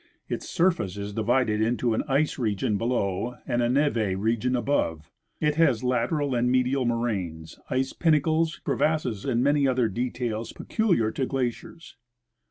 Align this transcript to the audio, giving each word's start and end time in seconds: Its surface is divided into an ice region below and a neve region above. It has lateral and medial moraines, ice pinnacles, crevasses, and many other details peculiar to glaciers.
Its 0.27 0.49
surface 0.49 0.97
is 0.97 1.13
divided 1.13 1.61
into 1.61 1.93
an 1.93 2.01
ice 2.07 2.39
region 2.39 2.75
below 2.75 3.35
and 3.45 3.61
a 3.61 3.69
neve 3.69 4.19
region 4.19 4.55
above. 4.55 5.11
It 5.39 5.57
has 5.57 5.83
lateral 5.83 6.33
and 6.33 6.49
medial 6.51 6.85
moraines, 6.85 7.59
ice 7.69 7.93
pinnacles, 7.93 8.55
crevasses, 8.65 9.25
and 9.25 9.43
many 9.43 9.67
other 9.67 9.87
details 9.89 10.53
peculiar 10.53 11.11
to 11.11 11.27
glaciers. 11.27 11.97